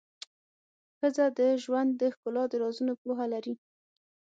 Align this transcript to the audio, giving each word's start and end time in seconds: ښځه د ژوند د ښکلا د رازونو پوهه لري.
ښځه 0.97 1.25
د 1.39 1.39
ژوند 1.63 1.89
د 2.01 2.03
ښکلا 2.13 2.43
د 2.51 2.53
رازونو 2.63 2.93
پوهه 3.01 3.25
لري. 3.33 3.53